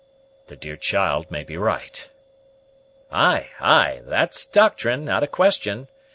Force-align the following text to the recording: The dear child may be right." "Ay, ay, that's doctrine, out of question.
The 0.47 0.55
dear 0.55 0.77
child 0.77 1.29
may 1.29 1.43
be 1.43 1.57
right." 1.57 2.09
"Ay, 3.11 3.49
ay, 3.59 4.01
that's 4.05 4.47
doctrine, 4.47 5.07
out 5.07 5.21
of 5.21 5.31
question. 5.31 5.89